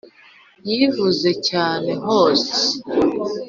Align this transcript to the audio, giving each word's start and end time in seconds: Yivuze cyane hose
Yivuze 0.69 1.29
cyane 1.47 1.91
hose 2.05 2.53